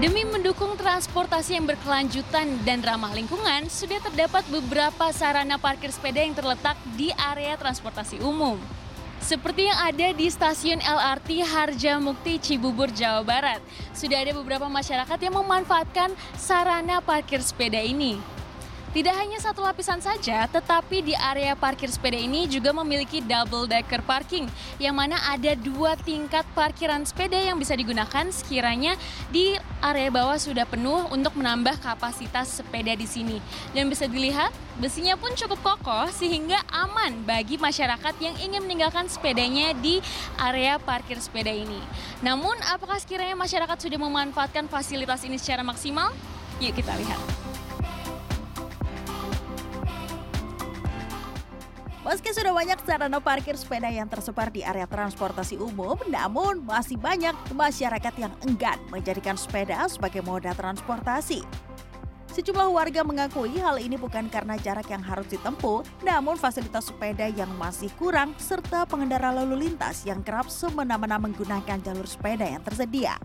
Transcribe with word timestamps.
Demi 0.00 0.24
mendukung 0.24 0.80
transportasi 0.80 1.60
yang 1.60 1.68
berkelanjutan 1.68 2.64
dan 2.64 2.80
ramah 2.80 3.12
lingkungan, 3.12 3.68
sudah 3.68 4.00
terdapat 4.00 4.48
beberapa 4.48 5.12
sarana 5.12 5.60
parkir 5.60 5.92
sepeda 5.92 6.24
yang 6.24 6.32
terletak 6.32 6.72
di 6.96 7.12
area 7.20 7.52
transportasi 7.60 8.16
umum. 8.24 8.56
Seperti 9.20 9.68
yang 9.68 9.76
ada 9.76 10.08
di 10.16 10.24
stasiun 10.32 10.80
LRT 10.80 11.44
Harjamukti 11.44 12.40
Cibubur, 12.40 12.88
Jawa 12.88 13.20
Barat. 13.20 13.60
Sudah 13.92 14.24
ada 14.24 14.32
beberapa 14.32 14.72
masyarakat 14.72 15.20
yang 15.20 15.36
memanfaatkan 15.36 16.16
sarana 16.32 17.04
parkir 17.04 17.44
sepeda 17.44 17.84
ini. 17.84 18.39
Tidak 18.90 19.14
hanya 19.14 19.38
satu 19.38 19.62
lapisan 19.62 20.02
saja, 20.02 20.50
tetapi 20.50 21.06
di 21.06 21.14
area 21.14 21.54
parkir 21.54 21.86
sepeda 21.86 22.18
ini 22.18 22.50
juga 22.50 22.74
memiliki 22.74 23.22
double 23.22 23.70
decker 23.70 24.02
parking, 24.02 24.50
yang 24.82 24.98
mana 24.98 25.14
ada 25.30 25.54
dua 25.54 25.94
tingkat 25.94 26.42
parkiran 26.58 27.06
sepeda 27.06 27.38
yang 27.38 27.54
bisa 27.54 27.78
digunakan 27.78 28.26
sekiranya 28.34 28.98
di 29.30 29.54
area 29.78 30.10
bawah 30.10 30.34
sudah 30.34 30.66
penuh 30.66 31.06
untuk 31.14 31.38
menambah 31.38 31.78
kapasitas 31.78 32.50
sepeda 32.50 32.90
di 32.98 33.06
sini. 33.06 33.38
Dan 33.70 33.86
bisa 33.86 34.10
dilihat, 34.10 34.50
besinya 34.82 35.14
pun 35.14 35.38
cukup 35.38 35.62
kokoh 35.62 36.10
sehingga 36.10 36.58
aman 36.74 37.22
bagi 37.22 37.62
masyarakat 37.62 38.18
yang 38.18 38.34
ingin 38.42 38.66
meninggalkan 38.66 39.06
sepedanya 39.06 39.70
di 39.78 40.02
area 40.34 40.82
parkir 40.82 41.22
sepeda 41.22 41.54
ini. 41.54 41.78
Namun, 42.26 42.58
apakah 42.66 42.98
sekiranya 42.98 43.38
masyarakat 43.38 43.86
sudah 43.86 44.02
memanfaatkan 44.02 44.66
fasilitas 44.66 45.22
ini 45.22 45.38
secara 45.38 45.62
maksimal? 45.62 46.10
Yuk 46.58 46.74
kita 46.74 46.90
lihat. 46.98 47.69
Meski 52.10 52.34
sudah 52.34 52.50
banyak 52.50 52.74
sarana 52.82 53.22
parkir 53.22 53.54
sepeda 53.54 53.86
yang 53.86 54.10
tersebar 54.10 54.50
di 54.50 54.66
area 54.66 54.82
transportasi 54.82 55.54
umum, 55.62 55.94
namun 56.10 56.58
masih 56.66 56.98
banyak 56.98 57.30
masyarakat 57.54 58.10
yang 58.18 58.34
enggan 58.42 58.82
menjadikan 58.90 59.38
sepeda 59.38 59.86
sebagai 59.86 60.18
moda 60.26 60.50
transportasi. 60.50 61.46
Sejumlah 62.34 62.66
warga 62.66 63.06
mengakui 63.06 63.54
hal 63.62 63.78
ini 63.78 63.94
bukan 63.94 64.26
karena 64.26 64.58
jarak 64.58 64.90
yang 64.90 65.06
harus 65.06 65.30
ditempuh, 65.30 65.86
namun 66.02 66.34
fasilitas 66.34 66.90
sepeda 66.90 67.30
yang 67.30 67.54
masih 67.62 67.94
kurang 67.94 68.34
serta 68.42 68.90
pengendara 68.90 69.30
lalu 69.30 69.70
lintas 69.70 70.02
yang 70.02 70.18
kerap 70.26 70.50
semena-mena 70.50 71.14
menggunakan 71.14 71.78
jalur 71.78 72.10
sepeda 72.10 72.42
yang 72.42 72.62
tersedia. 72.66 73.22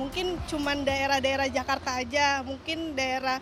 Mungkin 0.00 0.40
cuma 0.48 0.72
daerah-daerah 0.72 1.52
Jakarta 1.52 2.00
aja, 2.00 2.40
mungkin 2.40 2.96
daerah 2.96 3.36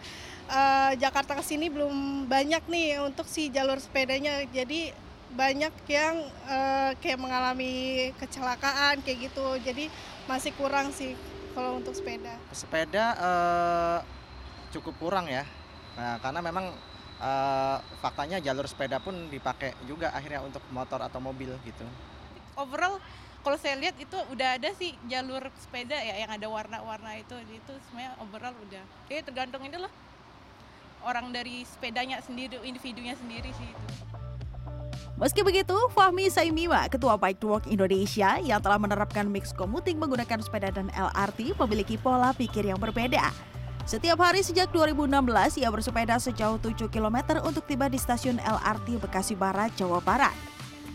uh, 0.53 0.93
Jakarta 1.01 1.33
ke 1.41 1.45
sini 1.45 1.73
belum 1.73 2.29
banyak 2.29 2.69
nih 2.69 3.01
untuk 3.03 3.25
si 3.25 3.49
jalur 3.49 3.81
sepedanya. 3.81 4.45
Jadi 4.53 4.93
banyak 5.33 5.73
yang 5.89 6.17
uh, 6.45 6.93
kayak 7.01 7.19
mengalami 7.19 7.73
kecelakaan 8.21 9.01
kayak 9.01 9.33
gitu. 9.33 9.57
Jadi 9.65 9.89
masih 10.29 10.53
kurang 10.55 10.93
sih 10.93 11.17
kalau 11.57 11.81
untuk 11.81 11.97
sepeda. 11.97 12.37
Sepeda 12.53 13.05
uh, 13.17 13.99
cukup 14.71 14.95
kurang 15.01 15.27
ya. 15.27 15.49
Nah, 15.97 16.17
karena 16.21 16.41
memang 16.41 16.73
uh, 17.21 17.77
faktanya 18.01 18.41
jalur 18.41 18.69
sepeda 18.69 19.01
pun 19.01 19.29
dipakai 19.33 19.77
juga 19.89 20.13
akhirnya 20.13 20.45
untuk 20.45 20.63
motor 20.73 21.01
atau 21.01 21.21
mobil 21.21 21.53
gitu. 21.65 21.85
Overall 22.57 23.01
kalau 23.43 23.59
saya 23.59 23.75
lihat 23.75 23.99
itu 23.99 24.15
udah 24.31 24.55
ada 24.55 24.71
sih 24.79 24.95
jalur 25.11 25.43
sepeda 25.59 25.99
ya 25.99 26.15
yang 26.15 26.31
ada 26.31 26.47
warna-warna 26.47 27.19
itu 27.19 27.35
itu 27.51 27.73
semuanya 27.89 28.15
overall 28.21 28.55
udah. 28.69 28.85
Jadi 29.09 29.21
tergantung 29.27 29.65
ini 29.65 29.77
loh 29.81 29.93
orang 31.07 31.35
dari 31.35 31.67
sepedanya 31.67 32.23
sendiri, 32.23 32.59
individunya 32.63 33.15
sendiri 33.19 33.51
sih 33.55 33.69
itu. 33.69 33.87
Meski 35.23 35.47
begitu, 35.47 35.77
Fahmi 35.95 36.27
Saimima, 36.33 36.91
Ketua 36.91 37.15
Bike 37.15 37.39
to 37.39 37.47
Work 37.47 37.71
Indonesia 37.71 38.43
yang 38.43 38.59
telah 38.59 38.81
menerapkan 38.81 39.29
mix 39.29 39.55
commuting 39.55 40.01
menggunakan 40.01 40.43
sepeda 40.43 40.75
dan 40.75 40.91
LRT 40.91 41.55
memiliki 41.63 41.95
pola 41.95 42.35
pikir 42.35 42.67
yang 42.67 42.81
berbeda. 42.81 43.31
Setiap 43.87 44.19
hari 44.19 44.43
sejak 44.43 44.71
2016, 44.75 45.63
ia 45.63 45.71
bersepeda 45.71 46.19
sejauh 46.19 46.59
7 46.59 46.91
km 46.91 47.39
untuk 47.43 47.67
tiba 47.71 47.87
di 47.87 47.99
stasiun 47.99 48.39
LRT 48.43 48.99
Bekasi 48.99 49.39
Barat, 49.39 49.71
Jawa 49.79 50.03
Barat. 50.03 50.35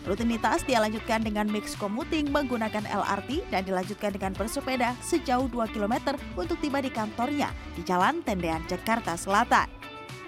Rutinitas 0.08 0.64
dia 0.64 0.80
lanjutkan 0.80 1.20
dengan 1.20 1.44
mix 1.48 1.76
commuting 1.76 2.32
menggunakan 2.32 2.88
LRT 2.88 3.52
dan 3.52 3.64
dilanjutkan 3.68 4.12
dengan 4.16 4.32
bersepeda 4.32 4.96
sejauh 5.04 5.52
2 5.52 5.68
km 5.68 6.16
untuk 6.32 6.56
tiba 6.64 6.80
di 6.80 6.88
kantornya 6.88 7.52
di 7.76 7.84
Jalan 7.84 8.24
Tendean, 8.24 8.64
Jakarta 8.64 9.16
Selatan. 9.20 9.77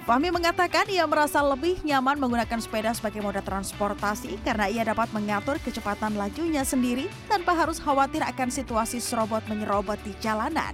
Fahmi 0.09 0.33
mengatakan 0.33 0.89
ia 0.89 1.05
merasa 1.05 1.45
lebih 1.45 1.77
nyaman 1.85 2.17
menggunakan 2.17 2.57
sepeda 2.57 2.97
sebagai 2.97 3.21
moda 3.21 3.45
transportasi 3.45 4.41
karena 4.41 4.65
ia 4.65 4.81
dapat 4.81 5.13
mengatur 5.13 5.61
kecepatan 5.61 6.17
lajunya 6.17 6.65
sendiri 6.65 7.05
tanpa 7.29 7.53
harus 7.53 7.77
khawatir 7.77 8.25
akan 8.25 8.49
situasi 8.49 8.97
serobot 8.97 9.45
menyerobot 9.45 10.01
di 10.01 10.17
jalanan. 10.25 10.73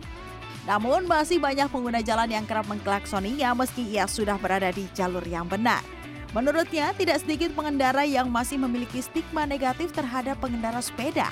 Namun 0.66 1.10
masih 1.10 1.42
banyak 1.42 1.66
pengguna 1.70 2.03
jalan 2.06 2.31
yang 2.31 2.47
kerap 2.47 2.70
mengklaksoninya 2.70 3.54
meski 3.54 3.87
ia 3.87 4.06
sudah 4.06 4.38
berada 4.38 4.70
di 4.70 4.87
jalur 4.94 5.22
yang 5.26 5.47
benar. 5.47 5.82
Menurutnya, 6.34 6.91
tidak 6.93 7.22
sedikit 7.22 7.54
pengendara 7.54 8.03
yang 8.03 8.28
masih 8.28 8.58
memiliki 8.58 9.00
stigma 9.00 9.47
negatif 9.47 9.94
terhadap 9.94 10.37
pengendara 10.43 10.82
sepeda. 10.82 11.31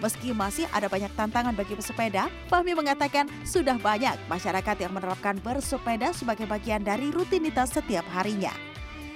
Meski 0.00 0.32
masih 0.32 0.64
ada 0.72 0.88
banyak 0.88 1.12
tantangan 1.12 1.52
bagi 1.52 1.76
pesepeda, 1.76 2.32
Fahmi 2.48 2.72
mengatakan 2.72 3.28
sudah 3.44 3.76
banyak 3.76 4.16
masyarakat 4.32 4.76
yang 4.80 4.96
menerapkan 4.96 5.36
bersepeda 5.44 6.16
sebagai 6.16 6.48
bagian 6.48 6.80
dari 6.80 7.12
rutinitas 7.12 7.76
setiap 7.76 8.08
harinya. 8.16 8.52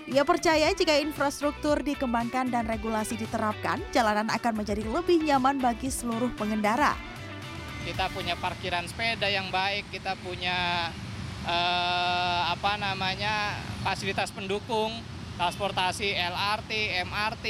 Ia 0.05 0.21
percaya 0.29 0.69
jika 0.77 1.01
infrastruktur 1.01 1.81
dikembangkan 1.81 2.53
dan 2.53 2.69
regulasi 2.69 3.17
diterapkan, 3.17 3.81
jalanan 3.97 4.29
akan 4.29 4.61
menjadi 4.61 4.85
lebih 4.85 5.25
nyaman 5.25 5.57
bagi 5.57 5.89
seluruh 5.89 6.29
pengendara. 6.37 6.93
Kita 7.89 8.13
punya 8.13 8.37
parkiran 8.37 8.85
sepeda 8.85 9.33
yang 9.33 9.49
baik, 9.49 9.89
kita 9.89 10.21
punya 10.21 10.93
eh, 11.49 12.41
apa 12.53 12.77
namanya 12.77 13.57
fasilitas 13.81 14.29
pendukung, 14.29 14.93
transportasi 15.41 16.13
LRT, 16.13 17.01
MRT, 17.09 17.47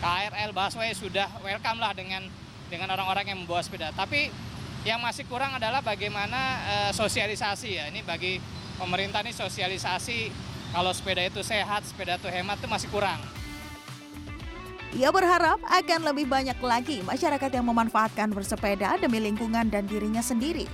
KRL, 0.00 0.56
busway 0.56 0.96
sudah 0.96 1.28
welcome 1.44 1.84
lah 1.84 1.92
dengan 1.92 2.24
dengan 2.74 2.90
orang-orang 2.98 3.30
yang 3.30 3.38
membawa 3.38 3.62
sepeda. 3.62 3.94
Tapi 3.94 4.34
yang 4.82 4.98
masih 4.98 5.22
kurang 5.30 5.54
adalah 5.54 5.78
bagaimana 5.78 6.58
e, 6.66 6.74
sosialisasi 6.90 7.78
ya. 7.78 7.86
Ini 7.94 8.02
bagi 8.02 8.42
pemerintah 8.76 9.22
ini 9.22 9.30
sosialisasi 9.30 10.34
kalau 10.74 10.90
sepeda 10.90 11.22
itu 11.22 11.38
sehat, 11.46 11.86
sepeda 11.86 12.18
itu 12.18 12.26
hemat 12.26 12.58
itu 12.58 12.66
masih 12.66 12.90
kurang. 12.90 13.22
Ia 14.94 15.10
berharap 15.10 15.58
akan 15.62 16.00
lebih 16.10 16.26
banyak 16.26 16.58
lagi 16.62 17.02
masyarakat 17.02 17.50
yang 17.50 17.66
memanfaatkan 17.66 18.30
bersepeda 18.30 18.98
demi 18.98 19.18
lingkungan 19.22 19.66
dan 19.70 19.86
dirinya 19.86 20.22
sendiri. 20.22 20.66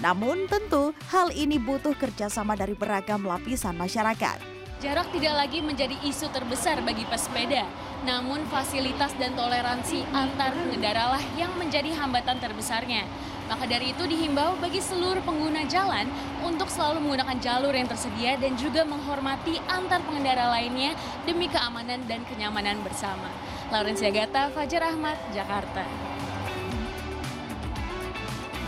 Namun 0.00 0.48
tentu 0.48 0.96
hal 1.12 1.32
ini 1.32 1.60
butuh 1.60 1.96
kerjasama 1.96 2.56
dari 2.56 2.72
beragam 2.76 3.24
lapisan 3.24 3.76
masyarakat. 3.76 4.61
Jarak 4.82 5.14
tidak 5.14 5.38
lagi 5.38 5.62
menjadi 5.62 5.94
isu 6.02 6.26
terbesar 6.34 6.82
bagi 6.82 7.06
pesepeda, 7.06 7.70
namun 8.02 8.42
fasilitas 8.50 9.14
dan 9.14 9.30
toleransi 9.38 10.02
antar 10.10 10.50
pengendara 10.58 11.14
lah 11.14 11.22
yang 11.38 11.54
menjadi 11.54 11.94
hambatan 11.94 12.42
terbesarnya. 12.42 13.06
Maka 13.46 13.70
dari 13.70 13.94
itu 13.94 14.02
dihimbau 14.02 14.58
bagi 14.58 14.82
seluruh 14.82 15.22
pengguna 15.22 15.62
jalan 15.70 16.10
untuk 16.42 16.66
selalu 16.66 16.98
menggunakan 16.98 17.38
jalur 17.38 17.70
yang 17.70 17.86
tersedia 17.86 18.34
dan 18.34 18.58
juga 18.58 18.82
menghormati 18.82 19.62
antar 19.70 20.02
pengendara 20.02 20.50
lainnya 20.50 20.98
demi 21.22 21.46
keamanan 21.46 22.02
dan 22.10 22.26
kenyamanan 22.26 22.82
bersama. 22.82 23.30
Laurencia 23.70 24.10
Gata, 24.10 24.50
Fajar 24.50 24.82
Ahmad, 24.82 25.14
Jakarta. 25.30 25.86